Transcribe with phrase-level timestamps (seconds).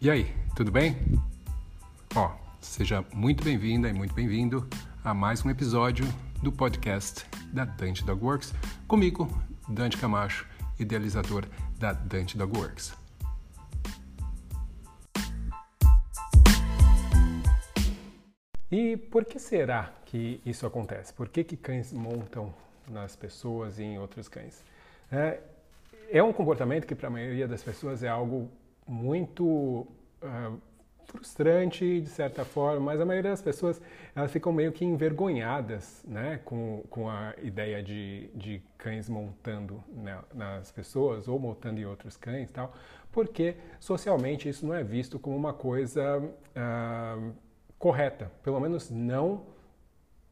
[0.00, 0.96] E aí, tudo bem?
[2.14, 4.64] Ó, seja muito bem-vinda e muito bem-vindo
[5.02, 6.04] a mais um episódio
[6.40, 8.54] do podcast da Dante Dog Works,
[8.86, 9.28] comigo,
[9.68, 10.46] Dante Camacho,
[10.78, 11.46] idealizador
[11.80, 12.94] da Dante Dog Works.
[18.70, 21.12] E por que será que isso acontece?
[21.12, 22.54] Por que, que cães montam
[22.88, 24.62] nas pessoas e em outros cães?
[25.10, 25.40] É,
[26.08, 28.48] é um comportamento que para a maioria das pessoas é algo
[28.88, 29.44] muito
[30.22, 30.58] uh,
[31.04, 33.80] frustrante de certa forma, mas a maioria das pessoas
[34.14, 39.82] elas ficam meio que envergonhadas né, com, com a ideia de, de cães montando
[40.34, 42.74] nas pessoas ou montando em outros cães tal,
[43.12, 47.32] porque socialmente isso não é visto como uma coisa uh,
[47.78, 49.46] correta, pelo menos não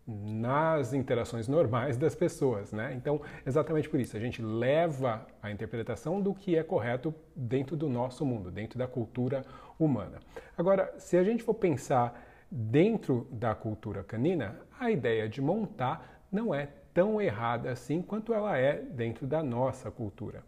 [0.06, 2.94] nas interações normais das pessoas, né?
[2.94, 7.88] Então, exatamente por isso, a gente leva a interpretação do que é correto dentro do
[7.88, 9.44] nosso mundo, dentro da cultura
[9.78, 10.20] humana.
[10.56, 16.54] Agora, se a gente for pensar dentro da cultura canina, a ideia de montar não
[16.54, 20.44] é tão errada assim quanto ela é dentro da nossa cultura.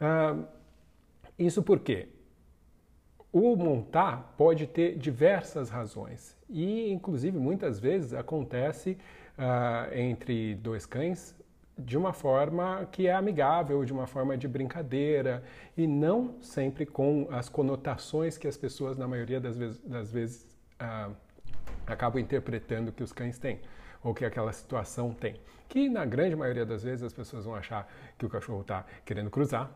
[0.00, 0.44] Uh,
[1.38, 2.08] isso porque
[3.32, 8.98] o montar pode ter diversas razões e, inclusive, muitas vezes acontece
[9.38, 11.34] uh, entre dois cães
[11.78, 15.42] de uma forma que é amigável, de uma forma de brincadeira
[15.76, 20.58] e não sempre com as conotações que as pessoas, na maioria das vezes, das vezes
[20.80, 21.14] uh,
[21.86, 23.60] acabam interpretando que os cães têm
[24.02, 25.36] ou que aquela situação tem.
[25.68, 29.30] Que na grande maioria das vezes as pessoas vão achar que o cachorro está querendo
[29.30, 29.70] cruzar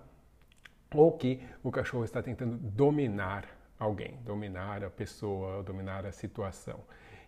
[0.94, 3.46] ou que o cachorro está tentando dominar
[3.78, 6.80] alguém, dominar a pessoa, dominar a situação.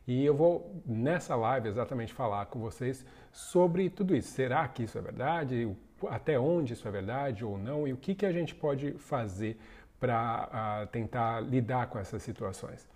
[0.06, 4.30] E eu vou nessa live exatamente falar com vocês sobre tudo isso.
[4.30, 5.76] Será que isso é verdade?
[6.08, 7.88] Até onde isso é verdade ou não?
[7.88, 9.58] E o que, que a gente pode fazer
[9.98, 12.88] para ah, tentar lidar com essas situações?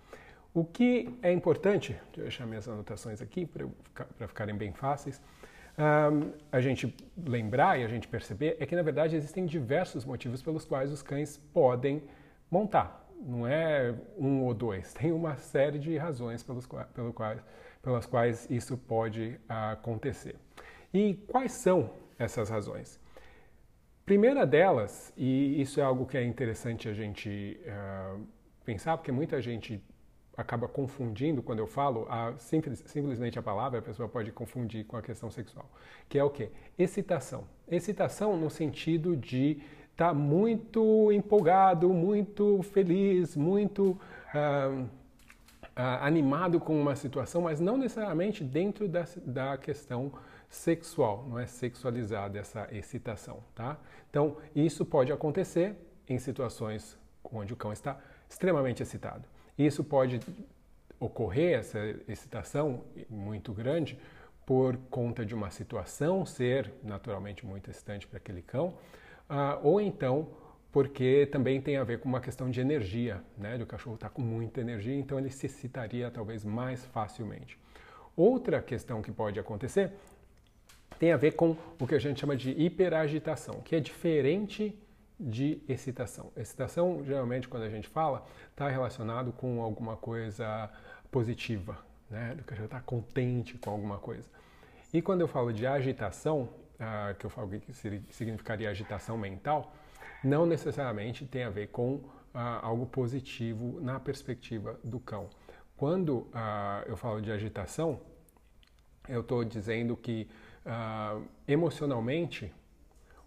[0.53, 5.21] O que é importante, deixa eu deixar minhas anotações aqui para ficarem bem fáceis,
[5.77, 6.93] um, a gente
[7.25, 11.01] lembrar e a gente perceber é que, na verdade, existem diversos motivos pelos quais os
[11.01, 12.03] cães podem
[12.49, 13.07] montar.
[13.23, 17.41] Não é um ou dois, tem uma série de razões pelos, pelo quais,
[17.81, 20.35] pelas quais isso pode acontecer.
[20.93, 22.99] E quais são essas razões?
[24.05, 28.21] Primeira delas, e isso é algo que é interessante a gente uh,
[28.65, 29.81] pensar, porque muita gente
[30.41, 34.97] acaba confundindo quando eu falo, a, simples, simplesmente a palavra, a pessoa pode confundir com
[34.97, 35.69] a questão sexual,
[36.09, 36.49] que é o que?
[36.77, 37.45] Excitação.
[37.69, 43.97] Excitação no sentido de estar tá muito empolgado, muito feliz, muito
[44.33, 44.85] ah,
[46.05, 50.11] animado com uma situação, mas não necessariamente dentro da, da questão
[50.49, 53.77] sexual, não é sexualizada essa excitação, tá?
[54.09, 55.75] Então, isso pode acontecer
[56.09, 57.97] em situações onde o cão está
[58.29, 59.23] extremamente excitado.
[59.57, 60.19] Isso pode
[60.99, 63.97] ocorrer, essa excitação muito grande,
[64.45, 68.73] por conta de uma situação ser naturalmente muito excitante para aquele cão,
[69.29, 70.27] uh, ou então
[70.71, 73.57] porque também tem a ver com uma questão de energia, né?
[73.61, 77.59] O cachorro está com muita energia, então ele se excitaria talvez mais facilmente.
[78.15, 79.91] Outra questão que pode acontecer
[80.97, 84.77] tem a ver com o que a gente chama de hiperagitação, que é diferente
[85.21, 86.31] de excitação.
[86.35, 90.69] Excitação, geralmente, quando a gente fala, está relacionado com alguma coisa
[91.11, 91.77] positiva,
[92.09, 92.35] né?
[92.39, 94.27] O cachorro está contente com alguma coisa.
[94.91, 96.49] E quando eu falo de agitação,
[96.81, 97.71] uh, que eu falo que
[98.09, 99.73] significaria agitação mental,
[100.23, 102.09] não necessariamente tem a ver com uh,
[102.61, 105.29] algo positivo na perspectiva do cão.
[105.77, 108.01] Quando uh, eu falo de agitação,
[109.07, 110.29] eu estou dizendo que
[111.47, 112.53] emocionalmente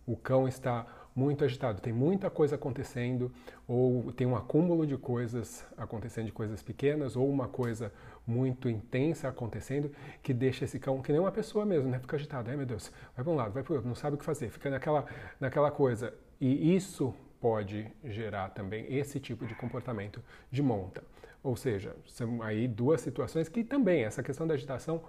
[0.06, 3.30] o cão está muito agitado, tem muita coisa acontecendo,
[3.68, 7.92] ou tem um acúmulo de coisas acontecendo, de coisas pequenas, ou uma coisa
[8.26, 9.90] muito intensa acontecendo,
[10.22, 11.98] que deixa esse cão, que nem uma pessoa mesmo, né?
[11.98, 14.16] Fica agitado, ai meu Deus, vai para um lado, vai para o outro, não sabe
[14.16, 15.06] o que fazer, fica naquela,
[15.38, 16.12] naquela coisa.
[16.40, 21.04] E isso pode gerar também esse tipo de comportamento de monta.
[21.42, 25.02] Ou seja, são aí duas situações que também, essa questão da agitação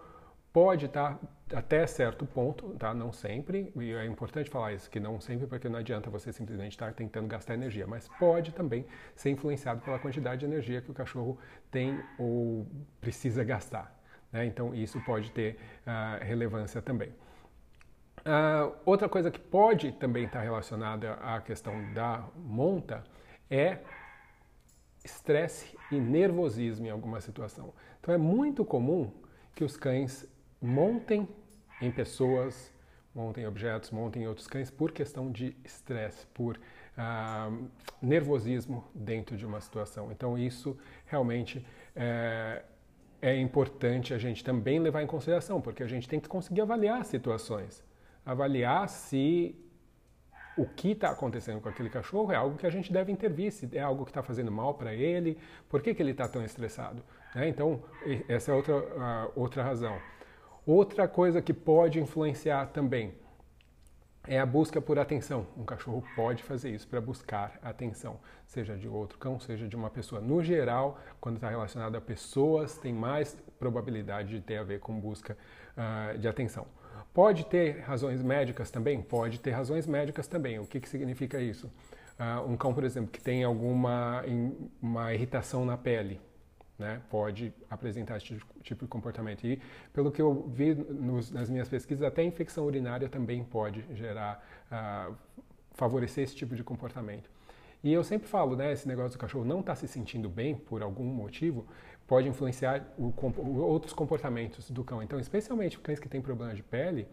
[0.56, 1.20] pode estar
[1.54, 2.94] até certo ponto, tá?
[2.94, 6.72] Não sempre, e é importante falar isso, que não sempre, porque não adianta você simplesmente
[6.72, 8.86] estar tentando gastar energia, mas pode também
[9.18, 11.38] ser influenciado pela quantidade de energia que o cachorro
[11.70, 12.66] tem ou
[13.02, 13.94] precisa gastar.
[14.32, 14.46] Né?
[14.46, 17.10] Então, isso pode ter uh, relevância também.
[18.20, 23.04] Uh, outra coisa que pode também estar relacionada à questão da monta
[23.52, 23.80] é
[25.04, 27.74] estresse e nervosismo em alguma situação.
[28.00, 29.12] Então, é muito comum
[29.54, 30.26] que os cães
[30.66, 31.28] montem
[31.82, 32.74] em pessoas
[33.16, 36.60] monta em objetos, monta em outros cães por questão de estresse, por
[36.98, 37.50] ah,
[38.02, 40.12] nervosismo dentro de uma situação.
[40.12, 41.66] Então isso realmente
[41.96, 42.64] é,
[43.22, 47.00] é importante a gente também levar em consideração, porque a gente tem que conseguir avaliar
[47.00, 47.82] as situações,
[48.26, 49.56] avaliar se
[50.58, 53.70] o que está acontecendo com aquele cachorro é algo que a gente deve intervir, se
[53.78, 55.38] é algo que está fazendo mal para ele,
[55.70, 57.04] por que, que ele está tão estressado.
[57.34, 57.50] Né?
[57.50, 57.84] Então,
[58.28, 59.98] essa é outra, uh, outra razão.
[60.66, 63.14] Outra coisa que pode influenciar também
[64.28, 65.46] é a busca por atenção.
[65.56, 69.92] Um cachorro pode fazer isso para buscar atenção, seja de outro cão, seja de uma
[69.92, 70.20] pessoa.
[70.20, 75.00] No geral, quando está relacionado a pessoas, tem mais probabilidade de ter a ver com
[75.00, 75.38] busca
[75.78, 76.66] uh, de atenção.
[77.14, 79.02] Pode ter razões médicas também?
[79.04, 80.58] Pode ter razões médicas também.
[80.58, 81.68] O que, que significa isso?
[82.20, 84.24] Uh, um cão, por exemplo, que tem alguma
[84.82, 86.20] uma irritação na pele,
[86.78, 89.46] né, pode apresentar esse tipo de comportamento.
[89.46, 89.62] E,
[89.94, 95.16] pelo que eu vi nos, nas minhas pesquisas, até infecção urinária também pode gerar, uh,
[95.72, 97.30] favorecer esse tipo de comportamento.
[97.84, 100.82] E eu sempre falo, né, esse negócio do cachorro não está se sentindo bem por
[100.82, 101.66] algum motivo,
[102.08, 105.02] pode influenciar o, o, outros comportamentos do cão.
[105.02, 107.08] Então, especialmente cães que têm problema de pele,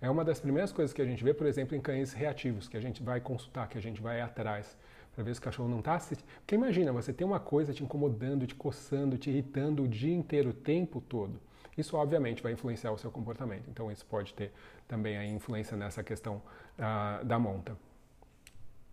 [0.00, 2.76] é uma das primeiras coisas que a gente vê, por exemplo, em cães reativos, que
[2.76, 4.76] a gente vai consultar, que a gente vai atrás,
[5.18, 6.14] para ver se o cachorro não está se...
[6.14, 10.50] Porque imagina, você tem uma coisa te incomodando, te coçando, te irritando o dia inteiro,
[10.50, 11.40] o tempo todo.
[11.76, 13.68] Isso, obviamente, vai influenciar o seu comportamento.
[13.68, 14.52] Então, isso pode ter
[14.86, 16.40] também a influência nessa questão
[16.78, 17.72] uh, da monta.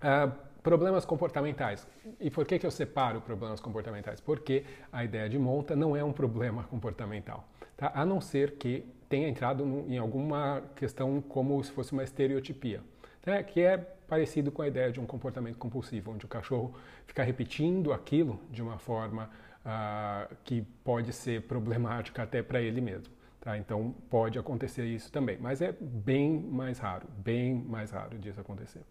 [0.02, 1.88] Uh, Problemas comportamentais.
[2.20, 4.20] E por que, que eu separo problemas comportamentais?
[4.20, 7.48] Porque a ideia de monta não é um problema comportamental,
[7.78, 7.92] tá?
[7.94, 12.82] a não ser que tenha entrado em alguma questão como se fosse uma estereotipia,
[13.22, 13.44] tá?
[13.44, 16.76] que é parecido com a ideia de um comportamento compulsivo, onde o cachorro
[17.06, 19.30] fica repetindo aquilo de uma forma
[19.66, 23.14] uh, que pode ser problemática até para ele mesmo.
[23.42, 23.58] Tá?
[23.58, 28.82] Então pode acontecer isso também, mas é bem mais raro, bem mais raro disso acontecer.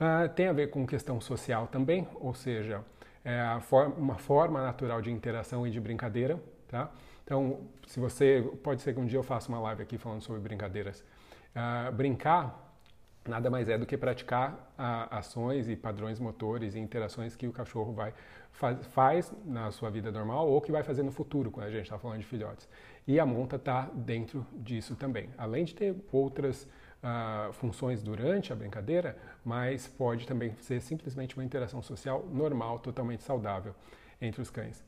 [0.00, 2.84] Uh, tem a ver com questão social também, ou seja,
[3.24, 3.40] é
[3.96, 6.40] uma forma natural de interação e de brincadeira.
[6.68, 6.90] Tá?
[7.24, 8.50] Então, se você.
[8.62, 11.04] Pode ser que um dia eu faça uma live aqui falando sobre brincadeiras.
[11.54, 12.71] Uh, brincar
[13.28, 17.52] nada mais é do que praticar uh, ações e padrões motores e interações que o
[17.52, 18.12] cachorro vai
[18.52, 21.82] faz, faz na sua vida normal ou que vai fazer no futuro, quando a gente
[21.82, 22.68] está falando de filhotes.
[23.06, 25.30] E a monta está dentro disso também.
[25.36, 26.64] Além de ter outras
[27.02, 33.22] uh, funções durante a brincadeira, mas pode também ser simplesmente uma interação social normal, totalmente
[33.22, 33.74] saudável
[34.20, 34.84] entre os cães.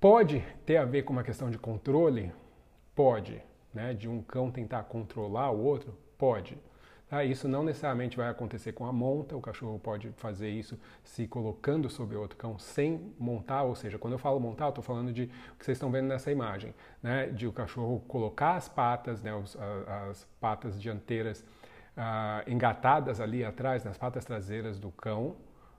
[0.00, 2.32] Pode ter a ver com uma questão de controle?
[2.94, 3.42] Pode.
[3.74, 3.92] Né?
[3.92, 5.94] De um cão tentar controlar o outro?
[6.16, 6.56] Pode.
[7.10, 7.24] Tá?
[7.24, 11.90] Isso não necessariamente vai acontecer com a monta, o cachorro pode fazer isso se colocando
[11.90, 15.24] sobre outro cão sem montar, ou seja, quando eu falo montar, eu estou falando de
[15.24, 16.72] o que vocês estão vendo nessa imagem,
[17.02, 17.26] né?
[17.26, 19.32] de o cachorro colocar as patas, né?
[20.08, 21.44] As patas dianteiras
[21.96, 25.34] uh, engatadas ali atrás, nas patas traseiras do cão,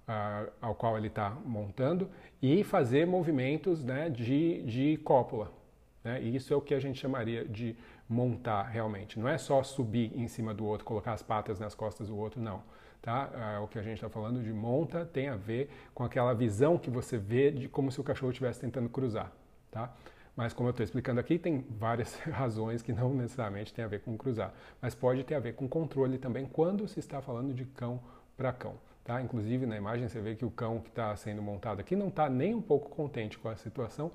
[0.07, 2.09] uh, ao qual ele está montando,
[2.41, 5.60] e fazer movimentos né, de, de cópula.
[6.03, 6.21] Né?
[6.21, 7.75] E isso é o que a gente chamaria de
[8.07, 9.19] montar realmente.
[9.19, 12.42] Não é só subir em cima do outro, colocar as patas nas costas do outro,
[12.42, 12.62] não.
[13.01, 13.30] Tá?
[13.56, 16.77] É, o que a gente está falando de monta tem a ver com aquela visão
[16.77, 19.31] que você vê de como se o cachorro estivesse tentando cruzar.
[19.71, 19.92] Tá?
[20.36, 24.01] Mas como eu estou explicando aqui, tem várias razões que não necessariamente tem a ver
[24.01, 27.65] com cruzar, mas pode ter a ver com controle também quando se está falando de
[27.65, 28.00] cão
[28.38, 28.75] para cão.
[29.03, 29.22] Tá?
[29.22, 32.29] Inclusive na imagem você vê que o cão que está sendo montado aqui não está
[32.29, 34.12] nem um pouco contente com a situação,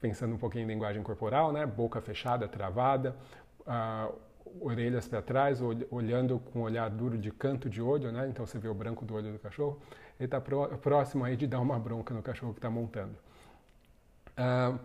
[0.00, 1.66] pensando um pouquinho em linguagem corporal, né?
[1.66, 3.16] boca fechada, travada,
[3.66, 4.14] uh,
[4.60, 8.28] orelhas para trás, olhando com um olhar duro de canto de olho, né?
[8.28, 9.80] então você vê o branco do olho do cachorro,
[10.18, 13.14] ele está próximo aí de dar uma bronca no cachorro que está montando.
[14.38, 14.78] Uh,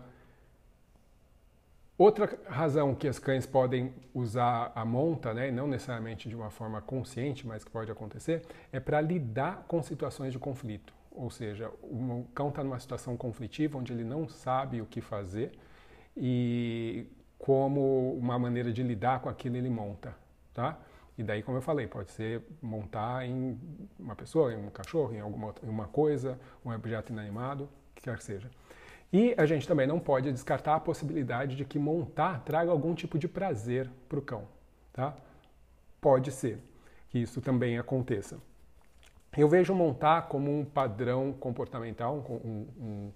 [1.96, 6.80] outra razão que as cães podem usar a monta, né, não necessariamente de uma forma
[6.82, 8.42] consciente, mas que pode acontecer,
[8.72, 10.92] é para lidar com situações de conflito.
[11.14, 15.52] Ou seja, o cão está numa situação conflitiva onde ele não sabe o que fazer
[16.16, 17.06] e
[17.38, 20.14] como uma maneira de lidar com aquilo ele monta,
[20.52, 20.78] tá?
[21.16, 23.56] E daí, como eu falei, pode ser montar em
[23.98, 28.16] uma pessoa, em um cachorro, em alguma em uma coisa, um objeto inanimado, que quer
[28.18, 28.50] que seja.
[29.12, 33.16] E a gente também não pode descartar a possibilidade de que montar traga algum tipo
[33.16, 34.48] de prazer para o cão,
[34.92, 35.14] tá?
[36.00, 36.58] Pode ser
[37.08, 38.38] que isso também aconteça.
[39.36, 43.12] Eu vejo montar como um padrão comportamental, um, um,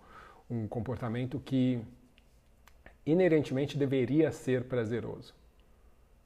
[0.50, 1.80] um comportamento que
[3.06, 5.34] inerentemente deveria ser prazeroso,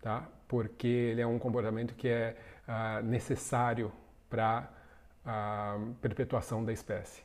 [0.01, 0.27] tá?
[0.49, 3.93] Porque ele é um comportamento que é uh, necessário
[4.31, 4.69] para
[5.25, 7.23] a perpetuação da espécie.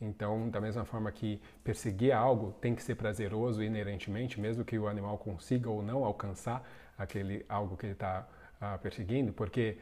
[0.00, 4.86] Então, da mesma forma que perseguir algo tem que ser prazeroso inerentemente, mesmo que o
[4.86, 8.26] animal consiga ou não alcançar aquele algo que ele está
[8.60, 9.78] uh, perseguindo, porque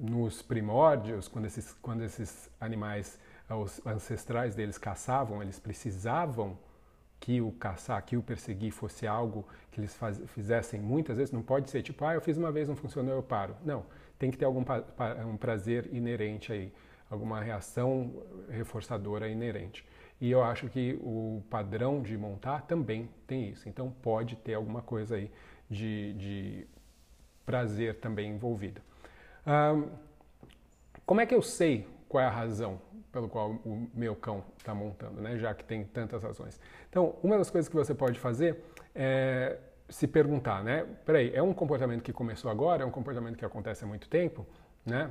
[0.00, 3.18] nos primórdios, quando esses, quando esses animais,
[3.50, 6.56] os ancestrais deles caçavam, eles precisavam
[7.18, 11.42] que o caçar, que o perseguir fosse algo que eles faz, fizessem muitas vezes, não
[11.42, 13.56] pode ser tipo, ah, eu fiz uma vez, não funcionou, eu paro.
[13.64, 13.84] Não,
[14.18, 14.64] tem que ter algum
[15.26, 16.72] um prazer inerente aí,
[17.10, 19.84] alguma reação reforçadora inerente.
[20.20, 23.68] E eu acho que o padrão de montar também tem isso.
[23.68, 25.30] Então pode ter alguma coisa aí
[25.70, 26.66] de, de
[27.44, 28.87] prazer também envolvida.
[31.06, 34.74] Como é que eu sei qual é a razão pelo qual o meu cão está
[34.74, 35.38] montando, né?
[35.38, 36.60] já que tem tantas razões?
[36.90, 38.62] Então, uma das coisas que você pode fazer
[38.94, 40.86] é se perguntar, né?
[41.06, 42.82] Peraí, é um comportamento que começou agora?
[42.82, 44.46] É um comportamento que acontece há muito tempo?
[44.84, 45.10] Né?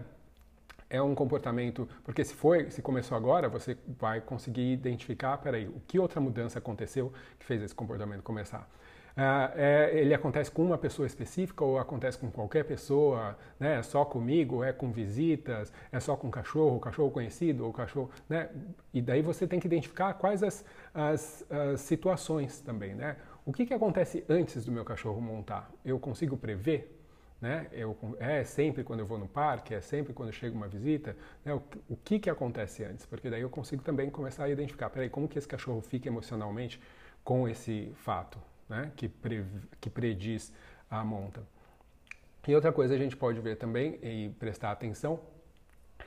[0.90, 5.82] é um comportamento, porque se foi, se começou agora, você vai conseguir identificar, peraí, o
[5.86, 8.70] que outra mudança aconteceu que fez esse comportamento começar.
[9.18, 13.80] Uh, é, ele acontece com uma pessoa específica ou acontece com qualquer pessoa, né?
[13.80, 18.48] É só comigo, é com visitas, é só com cachorro, cachorro conhecido ou cachorro, né?
[18.94, 23.16] E daí você tem que identificar quais as, as, as situações também, né?
[23.44, 25.72] O que, que acontece antes do meu cachorro montar?
[25.84, 26.94] Eu consigo prever?
[27.42, 27.68] Né?
[27.72, 31.54] Eu, é sempre quando eu vou no parque, é sempre quando chega uma visita, né?
[31.54, 33.06] o, o, que, que acontece antes?
[33.06, 36.82] Porque daí eu consigo também começar a identificar, peraí, como que esse cachorro fica emocionalmente
[37.24, 38.92] com esse fato, né?
[38.96, 39.46] que, pre,
[39.80, 40.52] que prediz
[40.90, 41.42] a monta.
[42.48, 45.20] E outra coisa a gente pode ver também e prestar atenção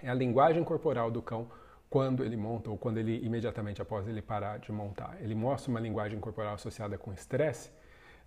[0.03, 1.51] é a linguagem corporal do cão
[1.91, 5.19] quando ele monta ou quando ele imediatamente após ele parar de montar.
[5.21, 7.71] Ele mostra uma linguagem corporal associada com estresse,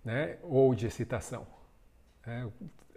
[0.04, 1.46] né, ou de excitação.
[2.26, 2.46] É,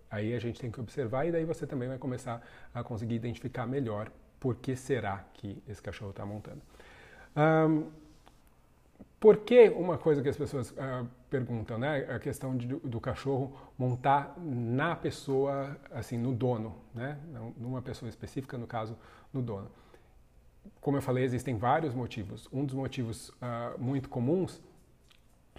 [0.10, 2.42] Aí a gente tem que observar e daí você também vai começar
[2.74, 6.62] a conseguir identificar melhor por que será que esse cachorro está montando.
[7.36, 7.92] Um,
[9.20, 12.06] por que uma coisa que as pessoas uh, perguntam, né?
[12.10, 17.18] A questão de, do cachorro montar na pessoa, assim, no dono, né?
[17.58, 18.98] Numa pessoa específica, no caso,
[19.34, 19.70] no dono.
[20.80, 22.48] Como eu falei, existem vários motivos.
[22.54, 24.62] Um dos motivos uh, muito comuns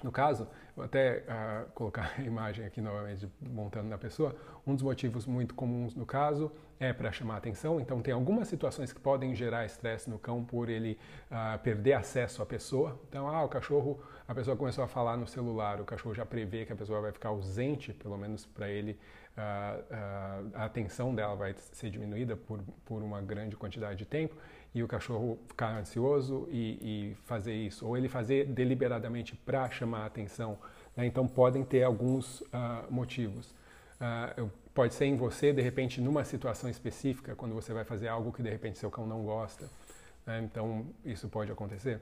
[0.03, 4.35] no caso, vou até uh, colocar a imagem aqui novamente montando na pessoa.
[4.67, 7.81] Um dos motivos muito comuns no caso é para chamar atenção.
[7.81, 10.99] Então, tem algumas situações que podem gerar estresse no cão por ele
[11.31, 12.99] uh, perder acesso à pessoa.
[13.09, 16.65] Então, ah, o cachorro, a pessoa começou a falar no celular, o cachorro já prevê
[16.65, 18.93] que a pessoa vai ficar ausente, pelo menos para ele,
[19.37, 24.37] uh, a atenção dela vai ser diminuída por, por uma grande quantidade de tempo
[24.75, 30.03] e o cachorro ficar ansioso e, e fazer isso, ou ele fazer deliberadamente para chamar
[30.03, 30.59] a atenção.
[30.97, 31.07] Né?
[31.07, 32.47] Então podem ter alguns uh,
[32.91, 33.55] motivos.
[34.01, 38.33] Uh, pode ser em você, de repente, numa situação específica, quando você vai fazer algo
[38.33, 39.69] que de repente seu cão não gosta.
[40.27, 40.41] Né?
[40.45, 42.01] Então isso pode acontecer.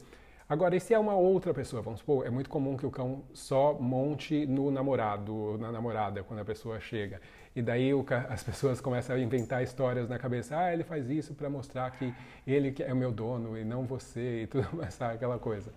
[0.49, 1.83] Agora, e se é uma outra pessoa?
[1.83, 6.38] Vamos supor, é muito comum que o cão só monte no namorado na namorada quando
[6.38, 7.21] a pessoa chega.
[7.55, 10.57] E daí o, as pessoas começam a inventar histórias na cabeça.
[10.57, 12.15] Ah, ele faz isso para mostrar que
[12.47, 15.15] ele é o meu dono e não você e tudo mais, sabe?
[15.15, 15.73] Aquela coisa.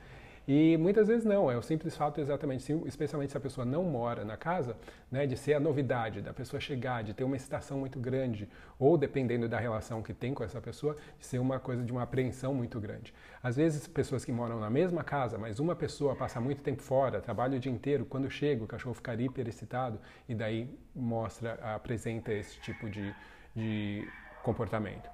[0.52, 4.26] E muitas vezes não, é o simples fato exatamente, especialmente se a pessoa não mora
[4.26, 4.76] na casa,
[5.12, 8.98] né, de ser a novidade, da pessoa chegar, de ter uma excitação muito grande, ou
[8.98, 12.52] dependendo da relação que tem com essa pessoa, de ser uma coisa de uma apreensão
[12.52, 13.14] muito grande.
[13.44, 17.22] Às vezes, pessoas que moram na mesma casa, mas uma pessoa passa muito tempo fora,
[17.22, 22.34] trabalha o dia inteiro, quando chega o cachorro fica hiper excitado e daí mostra, apresenta
[22.34, 23.14] esse tipo de,
[23.56, 24.04] de
[24.42, 25.08] comportamento.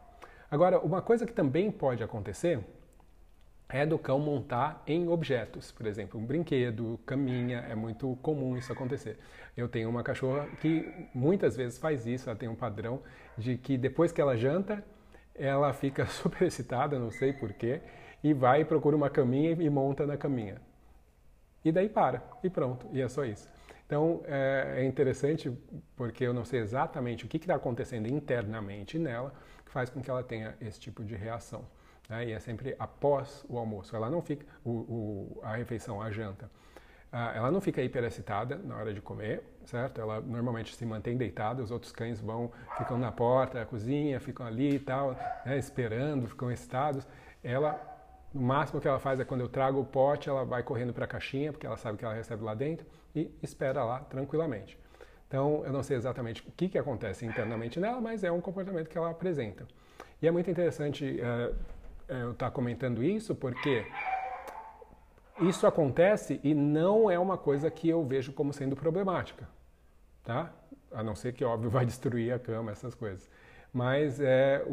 [0.50, 2.64] Agora, uma coisa que também pode acontecer
[3.68, 8.72] é do cão montar em objetos, por exemplo, um brinquedo, caminha, é muito comum isso
[8.72, 9.18] acontecer.
[9.58, 13.02] Eu tenho uma cachorra que muitas vezes faz isso, ela tem um padrão
[13.38, 14.84] de que depois que ela janta,
[15.34, 17.82] ela fica super excitada, não sei porquê,
[18.24, 20.62] e vai e procura uma caminha e monta na caminha.
[21.64, 23.50] E daí para, e pronto, e é só isso.
[23.88, 25.52] Então é, é interessante
[25.96, 30.10] porque eu não sei exatamente o que está acontecendo internamente nela que faz com que
[30.10, 31.66] ela tenha esse tipo de reação
[32.10, 32.26] né?
[32.26, 33.96] e é sempre após o almoço.
[33.96, 36.46] Ela não fica, o, o, a refeição, a janta,
[37.12, 40.00] uh, ela não fica hiperexcitada na hora de comer, certo?
[40.00, 44.46] Ela normalmente se mantém deitada, os outros cães vão, ficam na porta da cozinha, ficam
[44.46, 45.58] ali e tal, né?
[45.58, 47.08] esperando, ficam excitados.
[47.44, 47.80] Ela,
[48.34, 51.06] no máximo que ela faz é quando eu trago o pote, ela vai correndo para
[51.06, 52.86] a caixinha, porque ela sabe que ela recebe lá dentro,
[53.16, 54.78] e espera lá tranquilamente.
[55.28, 58.88] Então, eu não sei exatamente o que, que acontece internamente nela, mas é um comportamento
[58.88, 59.66] que ela apresenta.
[60.22, 61.56] E é muito interessante uh,
[62.08, 63.86] eu estar tá comentando isso porque
[65.42, 69.48] isso acontece e não é uma coisa que eu vejo como sendo problemática,
[70.24, 70.54] tá?
[70.92, 73.30] A não ser que, óbvio, vai destruir a cama, essas coisas.
[73.74, 74.64] Mas é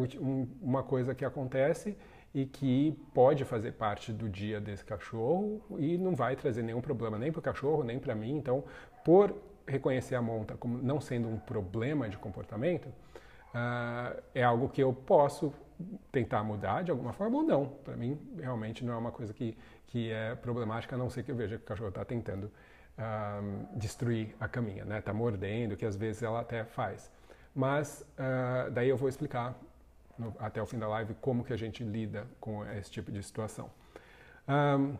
[0.60, 1.96] uma coisa que acontece
[2.32, 7.18] e que pode fazer parte do dia desse cachorro e não vai trazer nenhum problema
[7.18, 8.36] nem para o cachorro, nem para mim.
[8.36, 8.64] Então,
[9.04, 9.34] por
[9.66, 14.92] reconhecer a monta como não sendo um problema de comportamento, uh, é algo que eu
[14.92, 15.52] posso
[16.10, 17.66] tentar mudar de alguma forma ou não.
[17.66, 21.30] Para mim, realmente não é uma coisa que, que é problemática, a não ser que
[21.30, 22.50] eu veja que o cachorro está tentando
[23.74, 24.98] destruir a caminha, né?
[24.98, 27.10] Está mordendo, que às vezes ela até faz.
[27.54, 29.54] Mas uh, daí eu vou explicar
[30.18, 33.22] no, até o fim da live como que a gente lida com esse tipo de
[33.22, 33.70] situação.
[34.48, 34.96] Um,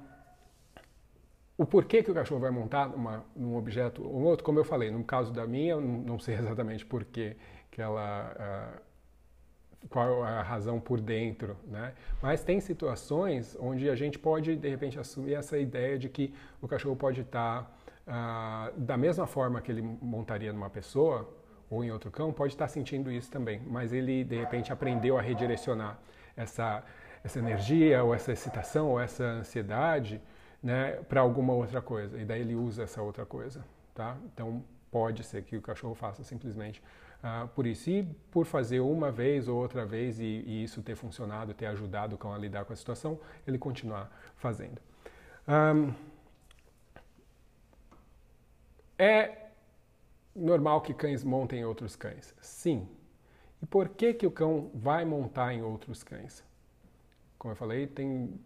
[1.57, 4.91] o porquê que o cachorro vai montar numa, num objeto ou outro, como eu falei,
[4.91, 7.37] no caso da minha, eu não sei exatamente porquê
[7.71, 8.35] que ela.
[8.79, 8.92] Uh,
[9.89, 11.93] qual a razão por dentro, né?
[12.21, 16.69] Mas tem situações onde a gente pode, de repente, assumir essa ideia de que o
[16.69, 17.71] cachorro pode estar,
[18.07, 21.29] uh, da mesma forma que ele montaria numa pessoa
[21.69, 25.23] ou em outro cão, pode estar sentindo isso também, mas ele, de repente, aprendeu a
[25.23, 25.99] redirecionar
[26.37, 26.85] essa,
[27.25, 30.21] essa energia, ou essa excitação, ou essa ansiedade,
[30.63, 32.21] né, para alguma outra coisa.
[32.21, 34.17] E daí ele usa essa outra coisa, tá?
[34.27, 36.83] Então pode ser que o cachorro faça simplesmente
[37.23, 37.91] uh, por isso.
[37.91, 42.15] E por fazer uma vez ou outra vez e, e, isso ter funcionado, ter ajudado
[42.15, 44.81] o cão a lidar com a situação, ele continuar fazendo.
[45.49, 45.93] Um,
[48.99, 49.49] é
[50.35, 52.35] normal que cães montem outros cães?
[52.41, 52.89] Sim.
[53.61, 56.43] E por que, que o cão vai montar em outros cães?
[57.39, 58.41] Como eu falei, tem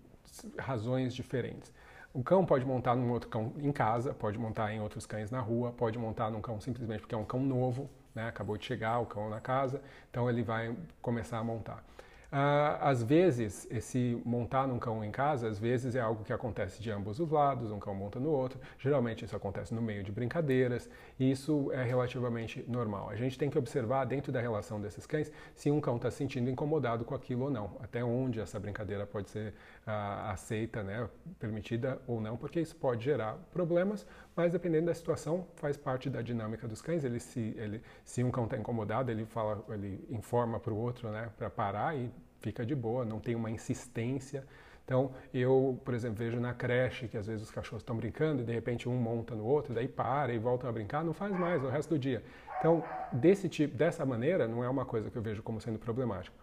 [0.58, 1.72] razões diferentes.
[2.12, 5.40] O cão pode montar num outro cão em casa, pode montar em outros cães na
[5.40, 8.26] rua, pode montar num cão simplesmente porque é um cão novo, né?
[8.26, 9.80] acabou de chegar o cão na casa,
[10.10, 11.84] então ele vai começar a montar.
[12.26, 16.82] Uh, às vezes, esse montar num cão em casa, às vezes é algo que acontece
[16.82, 18.58] de ambos os lados, um cão monta no outro.
[18.78, 23.10] Geralmente isso acontece no meio de brincadeiras e isso é relativamente normal.
[23.10, 26.16] A gente tem que observar dentro da relação desses cães se um cão está se
[26.16, 29.54] sentindo incomodado com aquilo ou não, até onde essa brincadeira pode ser
[29.86, 31.08] uh, aceita, né,
[31.38, 34.04] permitida ou não, porque isso pode gerar problemas,
[34.36, 37.02] mas dependendo da situação, faz parte da dinâmica dos cães.
[37.04, 41.08] Ele se, ele, se um cão está incomodado, ele fala, ele informa para o outro,
[41.08, 44.44] né, para parar e fica de boa, não tem uma insistência.
[44.84, 48.44] Então, eu, por exemplo, vejo na creche que às vezes os cachorros estão brincando e
[48.44, 51.64] de repente um monta no outro, daí para e volta a brincar, não faz mais
[51.64, 52.22] o resto do dia.
[52.60, 56.36] Então, desse tipo, dessa maneira, não é uma coisa que eu vejo como sendo problemática.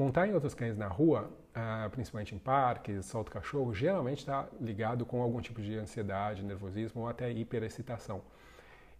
[0.00, 5.04] Montar em outros cães na rua, uh, principalmente em parques, solto cachorro, geralmente está ligado
[5.04, 8.22] com algum tipo de ansiedade, nervosismo ou até hiperexcitação.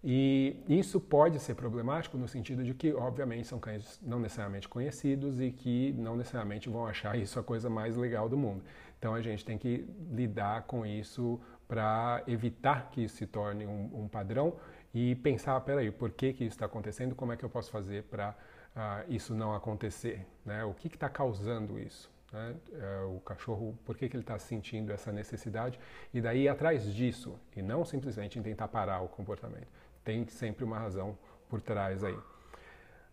[0.04, 5.40] E isso pode ser problemático no sentido de que, obviamente, são cães não necessariamente conhecidos
[5.40, 8.62] e que não necessariamente vão achar isso a coisa mais legal do mundo.
[8.98, 14.02] Então a gente tem que lidar com isso para evitar que isso se torne um,
[14.02, 14.54] um, padrão
[14.92, 17.14] e pensar, peraí, por que, que isso está acontecendo?
[17.14, 18.36] Como é que eu posso fazer para
[18.74, 20.26] ah, isso não acontecer?
[20.44, 20.64] Né?
[20.64, 22.10] O que está causando isso?
[22.32, 22.54] Né?
[22.72, 25.78] Uh, o cachorro, por que, que ele está sentindo essa necessidade?
[26.14, 29.68] E daí atrás disso, e não simplesmente em tentar parar o comportamento
[30.04, 31.16] tem sempre uma razão
[31.48, 32.18] por trás aí.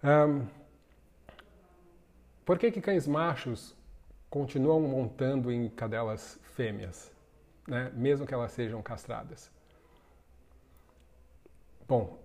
[0.03, 0.47] Um,
[2.45, 3.75] por que, que cães machos
[4.29, 7.11] continuam montando em cadelas fêmeas,
[7.67, 9.51] né, mesmo que elas sejam castradas?
[11.87, 12.17] Bom,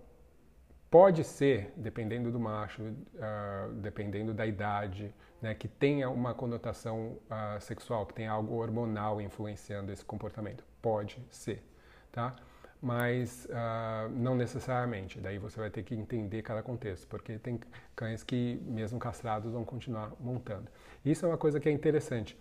[0.93, 7.59] pode ser, dependendo do macho, uh, dependendo da idade, né, que tenha uma conotação uh,
[7.59, 10.63] sexual, que tenha algo hormonal influenciando esse comportamento.
[10.83, 11.63] Pode ser,
[12.11, 12.35] tá?
[12.79, 15.19] mas uh, não necessariamente.
[15.19, 17.59] Daí você vai ter que entender cada contexto, porque tem
[17.95, 20.69] cães que, mesmo castrados, vão continuar montando.
[21.03, 22.37] Isso é uma coisa que é interessante,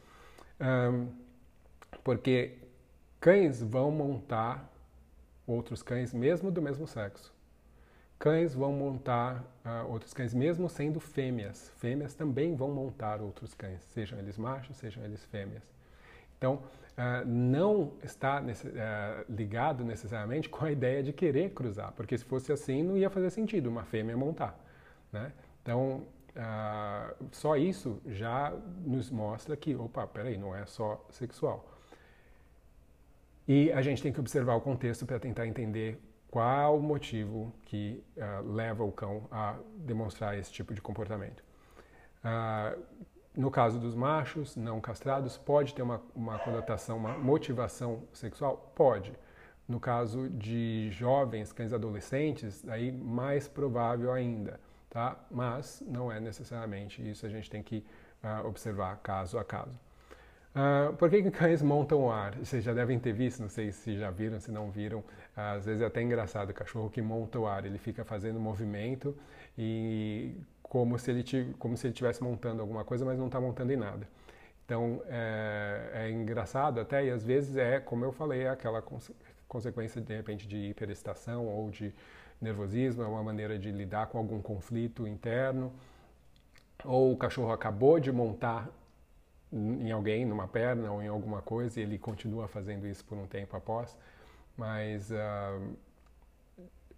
[0.61, 1.09] um,
[2.05, 2.59] porque
[3.19, 4.71] cães vão montar
[5.47, 7.32] outros cães, mesmo do mesmo sexo.
[8.23, 11.73] Cães vão montar uh, outros cães, mesmo sendo fêmeas.
[11.79, 15.65] Fêmeas também vão montar outros cães, sejam eles machos, sejam eles fêmeas.
[16.39, 18.73] Então, uh, não está nesse, uh,
[19.29, 23.29] ligado necessariamente com a ideia de querer cruzar, porque se fosse assim não ia fazer
[23.29, 24.57] sentido uma fêmea montar.
[25.11, 25.33] Né?
[25.61, 26.07] Então,
[26.37, 28.53] uh, só isso já
[28.85, 31.69] nos mostra que, opa, peraí, não é só sexual.
[33.49, 36.01] E a gente tem que observar o contexto para tentar entender
[36.33, 38.03] qual o motivo que
[38.43, 41.45] leva o cão a demonstrar esse tipo de comportamento.
[42.25, 42.83] Uh,
[43.37, 48.73] no caso dos machos não castrados, pode ter uma, uma conotação, uma motivação sexual?
[48.75, 49.13] Pode.
[49.69, 55.17] No caso de jovens, cães adolescentes, aí mais provável ainda, tá?
[55.31, 57.85] Mas não é necessariamente isso, a gente tem que
[58.25, 59.79] uh, observar caso a caso.
[60.55, 62.35] Uh, por que, que cães montam o ar?
[62.37, 65.03] Vocês já devem ter visto, não sei se já viram, se não viram.
[65.37, 69.17] Às vezes é até engraçado o cachorro que monta o ar, ele fica fazendo movimento
[69.57, 73.73] e como se ele como se ele estivesse montando alguma coisa, mas não está montando
[73.73, 74.07] em nada.
[74.65, 79.11] Então é, é, engraçado até e às vezes é, como eu falei, é aquela cons
[79.49, 81.95] consequência de repente de hiperestação ou de,
[82.43, 85.73] nervosismo, é uma maneira de lidar com algum conflito interno,
[86.85, 88.69] ou o cachorro acabou de montar
[89.53, 93.27] em alguém, numa perna ou em alguma coisa, e ele continua fazendo isso por um
[93.27, 93.97] tempo após,
[94.57, 95.77] mas uh,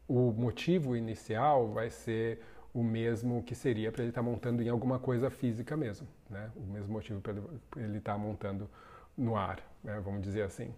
[0.08, 2.40] o motivo inicial vai ser
[2.72, 6.50] o mesmo que seria para ele estar tá montando em alguma coisa física mesmo, né?
[6.56, 7.32] O mesmo motivo para
[7.76, 8.68] ele estar tá montando
[9.16, 10.00] no ar, né?
[10.00, 10.74] vamos dizer assim.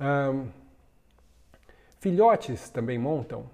[0.00, 0.48] Um,
[2.00, 3.48] filhotes também montam?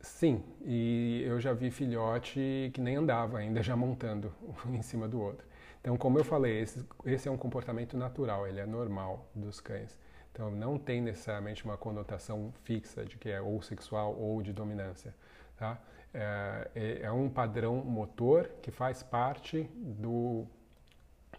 [0.00, 4.32] Sim, e eu já vi filhote que nem andava ainda já montando
[4.66, 5.46] um em cima do outro.
[5.80, 9.96] Então, como eu falei, esse, esse é um comportamento natural, ele é normal dos cães.
[10.36, 15.14] Então, não tem necessariamente uma conotação fixa de que é ou sexual ou de dominância.
[15.56, 15.80] Tá?
[16.12, 20.46] É, é, é um padrão motor que faz parte do,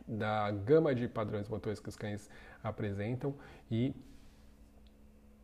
[0.07, 2.27] da gama de padrões motores que os cães
[2.63, 3.36] apresentam
[3.69, 3.93] e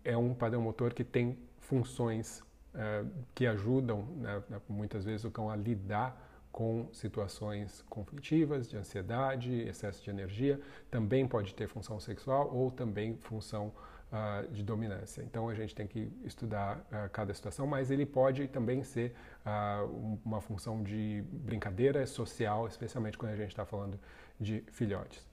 [0.03, 2.39] é um padrão motor que tem funções
[2.73, 9.51] uh, que ajudam, né, muitas vezes, o cão a lidar com situações conflitivas, de ansiedade,
[9.67, 13.73] excesso de energia, também pode ter função sexual ou também função
[14.11, 15.23] uh, de dominância.
[15.23, 20.19] Então a gente tem que estudar uh, cada situação, mas ele pode também ser uh,
[20.23, 23.99] uma função de brincadeira social, especialmente quando a gente está falando
[24.39, 25.27] de filhotes.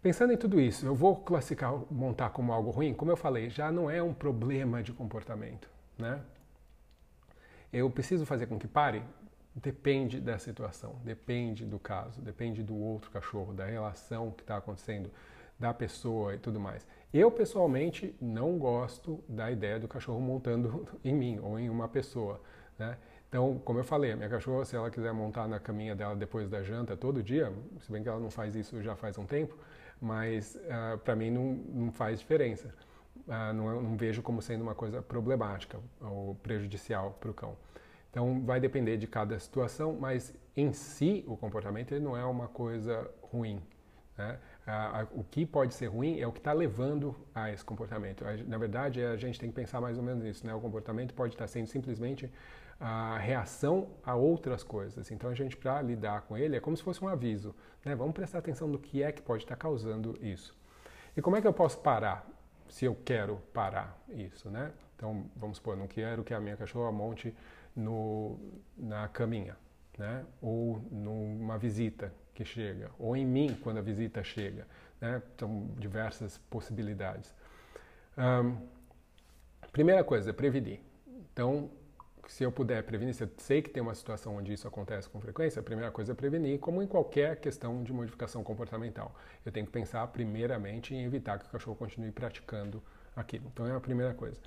[0.00, 2.94] Pensando em tudo isso, eu vou classificar, montar como algo ruim?
[2.94, 6.22] Como eu falei, já não é um problema de comportamento, né?
[7.70, 9.02] Eu preciso fazer com que pare?
[9.54, 15.10] Depende da situação, depende do caso, depende do outro cachorro, da relação que está acontecendo,
[15.58, 16.86] da pessoa e tudo mais.
[17.12, 22.40] Eu, pessoalmente, não gosto da ideia do cachorro montando em mim ou em uma pessoa.
[22.78, 22.96] Né?
[23.28, 26.48] Então, como eu falei, a minha cachorra, se ela quiser montar na caminha dela depois
[26.48, 29.56] da janta todo dia, se bem que ela não faz isso já faz um tempo,
[30.00, 32.74] mas uh, ah, para mim não, não, faz diferença.
[33.28, 37.56] Uh, não, não vejo como sendo uma coisa problemática ou prejudicial para o cão.
[38.10, 42.48] Então vai depender de cada situação, mas em si o comportamento ele não é uma
[42.48, 43.62] coisa ruim.
[44.18, 44.38] Né?
[45.12, 48.24] o que pode ser ruim é o que está levando a esse comportamento.
[48.46, 50.46] na verdade, a gente tem que pensar mais ou menos nisso.
[50.46, 50.54] Né?
[50.54, 52.30] O comportamento pode estar sendo simplesmente
[52.78, 55.10] a reação a outras coisas.
[55.10, 57.54] Então a gente, para lidar com ele, é como se fosse um aviso.
[57.84, 57.94] Né?
[57.94, 60.56] Vamos prestar atenção no que é que pode estar causando isso.
[61.16, 62.26] E como é que eu posso parar,
[62.68, 64.48] se eu quero parar isso?
[64.48, 64.70] Né?
[64.94, 67.34] Então, vamos supor, não quero que a minha cachorra monte
[67.74, 68.38] no,
[68.76, 69.56] na caminha,
[69.98, 70.24] né?
[70.40, 74.66] ou numa visita que chega, ou em mim quando a visita chega.
[75.00, 75.22] Né?
[75.38, 77.34] São diversas possibilidades.
[78.16, 78.56] Um,
[79.72, 80.80] primeira coisa, prevenir.
[81.32, 81.70] Então,
[82.30, 85.20] se eu puder prevenir, se eu sei que tem uma situação onde isso acontece com
[85.20, 89.14] frequência, a primeira coisa é prevenir, como em qualquer questão de modificação comportamental.
[89.44, 92.82] Eu tenho que pensar primeiramente em evitar que o cachorro continue praticando
[93.16, 93.50] aquilo.
[93.52, 94.40] Então é a primeira coisa.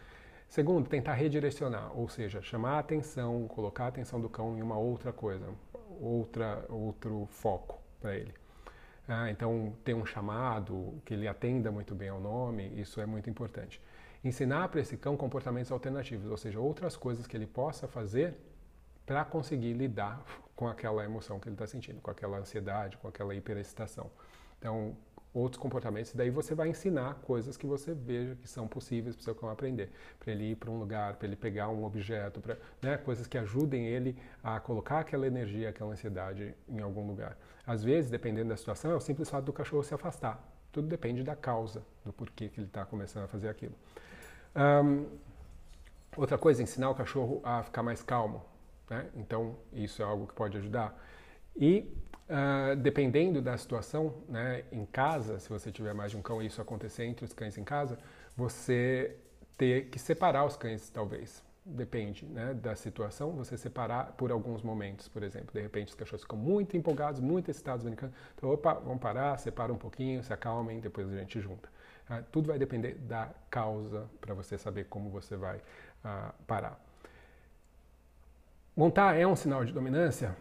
[0.47, 4.77] Segundo, tentar redirecionar, ou seja, chamar a atenção, colocar a atenção do cão em uma
[4.77, 5.47] outra coisa,
[5.99, 8.33] outra, outro foco para ele.
[9.07, 13.29] Ah, então, ter um chamado, que ele atenda muito bem ao nome, isso é muito
[13.29, 13.81] importante.
[14.23, 18.35] Ensinar para esse cão comportamentos alternativos, ou seja, outras coisas que ele possa fazer
[19.05, 20.23] para conseguir lidar
[20.55, 24.09] com aquela emoção que ele está sentindo, com aquela ansiedade, com aquela hiperexcitação.
[24.57, 24.95] Então,
[25.33, 29.21] outros comportamentos, e daí você vai ensinar coisas que você veja que são possíveis para
[29.21, 32.39] o seu cão aprender, para ele ir para um lugar, para ele pegar um objeto,
[32.39, 37.35] pra, né, coisas que ajudem ele a colocar aquela energia, aquela ansiedade em algum lugar.
[37.65, 40.41] Às vezes, dependendo da situação, é o simples fato do cachorro se afastar.
[40.71, 43.73] Tudo depende da causa, do porquê que ele está começando a fazer aquilo.
[44.55, 45.07] Um,
[46.15, 48.43] outra coisa, ensinar o cachorro a ficar mais calmo.
[48.89, 49.07] Né?
[49.15, 50.95] Então, isso é algo que pode ajudar.
[51.55, 51.91] E
[52.33, 56.47] Uh, dependendo da situação, né, em casa, se você tiver mais de um cão e
[56.47, 57.95] isso acontecer entre os cães em casa,
[58.35, 59.15] você
[59.55, 61.43] ter que separar os cães, talvez.
[61.63, 65.53] Depende né, da situação, você separar por alguns momentos, por exemplo.
[65.53, 68.13] De repente os cachorros ficam muito empolgados, muito excitados brincando.
[68.35, 71.69] Então, opa, vamos parar, separa um pouquinho, se acalmem, depois a gente junta.
[72.09, 76.83] Uh, tudo vai depender da causa para você saber como você vai uh, parar.
[78.75, 80.35] Montar é um sinal de dominância?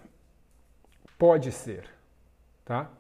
[1.23, 1.89] Pode ser,
[2.65, 2.91] tá?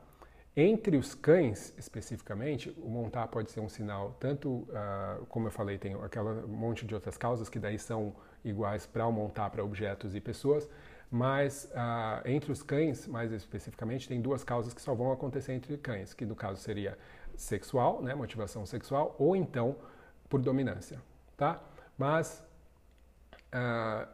[0.56, 5.76] Entre os cães, especificamente, o montar pode ser um sinal, tanto, uh, como eu falei,
[5.76, 10.14] tem aquela monte de outras causas que daí são iguais para o montar para objetos
[10.14, 10.70] e pessoas,
[11.10, 15.76] mas uh, entre os cães, mais especificamente, tem duas causas que só vão acontecer entre
[15.76, 16.96] cães, que no caso seria
[17.34, 19.74] sexual, né, motivação sexual, ou então
[20.28, 21.02] por dominância,
[21.36, 21.60] tá?
[21.98, 22.40] Mas
[23.52, 24.06] uh,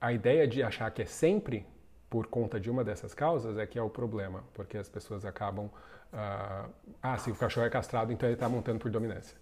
[0.00, 1.72] a ideia de achar que é sempre
[2.14, 5.64] por conta de uma dessas causas é que é o problema, porque as pessoas acabam.
[6.12, 6.70] Uh,
[7.02, 9.36] ah, se o cachorro é castrado, então ele está montando por dominância.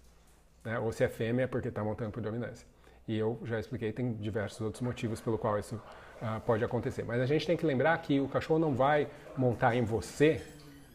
[0.63, 0.79] Né?
[0.79, 2.65] Ou se é fêmea, é porque está montando por dominância.
[3.07, 7.03] E eu já expliquei, tem diversos outros motivos pelo qual isso uh, pode acontecer.
[7.05, 9.07] Mas a gente tem que lembrar que o cachorro não vai
[9.37, 10.41] montar em você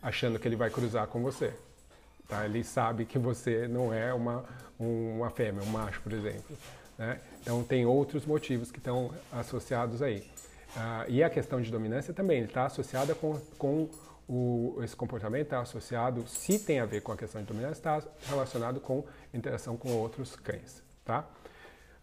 [0.02, 1.54] achando que ele vai cruzar com você.
[2.26, 2.44] Tá?
[2.44, 4.44] Ele sabe que você não é uma,
[4.80, 6.58] uma fêmea, um macho, por exemplo.
[6.98, 7.20] Né?
[7.40, 10.28] Então tem outros motivos que estão associados aí.
[10.76, 13.88] Uh, e a questão de dominância também está associada com, com
[14.28, 18.02] o, esse comportamento está associado, se tem a ver com a questão de dominância, está
[18.28, 19.02] relacionado com
[19.32, 20.82] interação com outros cães.
[21.04, 21.24] Tá?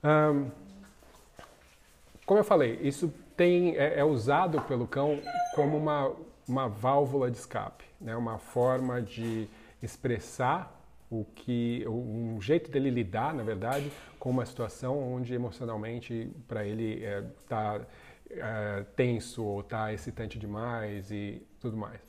[0.03, 0.49] Um,
[2.25, 5.21] como eu falei, isso tem, é, é, usado pelo cão
[5.53, 6.11] como uma,
[6.47, 8.15] uma válvula de escape, né?
[8.15, 9.47] uma forma de
[9.83, 10.71] expressar
[11.11, 17.03] o que um jeito dele lidar, na verdade, com uma situação onde emocionalmente para ele
[17.43, 17.81] está é,
[18.29, 22.01] é, tenso ou está excitante demais e tudo mais.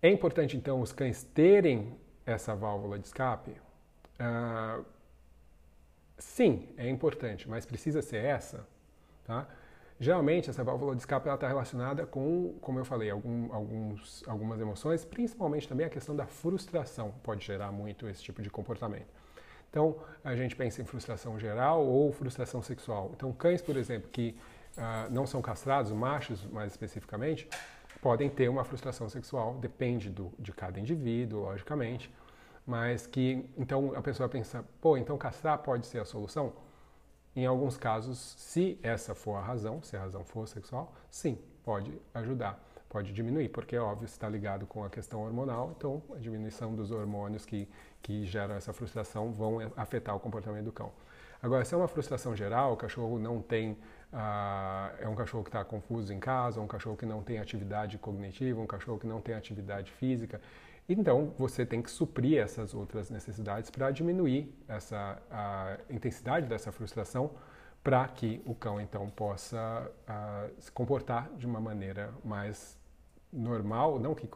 [0.00, 3.52] É importante então os cães terem essa válvula de escape?
[4.20, 4.84] Uh,
[6.18, 8.66] sim, é importante, mas precisa ser essa,
[9.24, 9.46] tá?
[10.00, 15.04] Geralmente essa válvula de escape está relacionada com, como eu falei, algum, alguns, algumas emoções,
[15.04, 19.06] principalmente também a questão da frustração pode gerar muito esse tipo de comportamento.
[19.70, 23.12] Então a gente pensa em frustração geral ou frustração sexual.
[23.14, 24.36] Então cães, por exemplo, que
[24.76, 27.48] uh, não são castrados, machos mais especificamente,
[28.00, 32.12] podem ter uma frustração sexual, depende do, de cada indivíduo, logicamente,
[32.66, 36.52] mas que então a pessoa pensa, pô, então castrar pode ser a solução?
[37.34, 41.98] Em alguns casos, se essa for a razão, se a razão for sexual, sim, pode
[42.12, 46.90] ajudar, pode diminuir, porque óbvio está ligado com a questão hormonal, então a diminuição dos
[46.90, 47.68] hormônios que,
[48.02, 50.92] que geram essa frustração vão afetar o comportamento do cão.
[51.42, 53.76] Agora, se é uma frustração geral, o cachorro não tem
[54.12, 57.96] ah, é um cachorro que está confuso em casa, um cachorro que não tem atividade
[57.98, 60.40] cognitiva, um cachorro que não tem atividade física.
[60.88, 67.30] Então, você tem que suprir essas outras necessidades para diminuir essa a intensidade dessa frustração,
[67.82, 72.78] para que o cão então possa ah, se comportar de uma maneira mais
[73.32, 74.28] normal, não que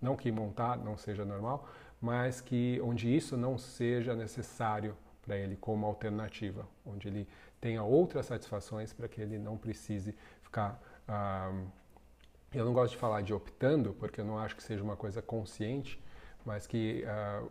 [0.00, 1.68] não que montar não seja normal,
[2.00, 7.28] mas que onde isso não seja necessário para ele como alternativa, onde ele
[7.60, 10.80] tenha outras satisfações para que ele não precise ficar.
[11.06, 11.52] Ah,
[12.52, 15.22] eu não gosto de falar de optando, porque eu não acho que seja uma coisa
[15.22, 16.02] consciente,
[16.44, 17.44] mas que ah,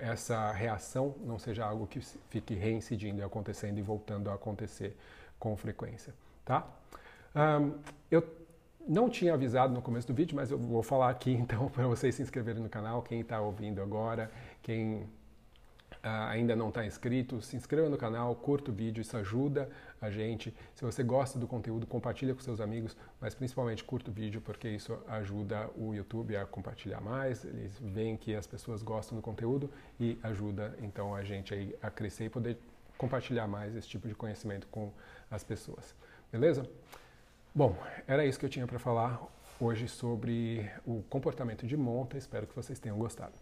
[0.00, 4.96] essa reação não seja algo que fique reincidindo e acontecendo e voltando a acontecer
[5.38, 6.66] com frequência, tá?
[7.34, 7.78] Um,
[8.10, 8.22] eu
[8.86, 12.14] não tinha avisado no começo do vídeo, mas eu vou falar aqui então para vocês
[12.14, 14.30] se inscreverem no canal, quem está ouvindo agora,
[14.62, 15.08] quem
[16.02, 19.68] ainda não está inscrito, se inscreva no canal, curta o vídeo, isso ajuda
[20.00, 20.54] a gente.
[20.74, 24.68] Se você gosta do conteúdo, compartilha com seus amigos, mas principalmente curta o vídeo porque
[24.68, 27.44] isso ajuda o YouTube a compartilhar mais.
[27.44, 32.24] Eles veem que as pessoas gostam do conteúdo e ajuda então a gente a crescer
[32.24, 32.58] e poder
[32.98, 34.92] compartilhar mais esse tipo de conhecimento com
[35.30, 35.94] as pessoas.
[36.30, 36.68] Beleza?
[37.54, 39.22] Bom, era isso que eu tinha para falar
[39.60, 42.16] hoje sobre o comportamento de monta.
[42.16, 43.41] Espero que vocês tenham gostado.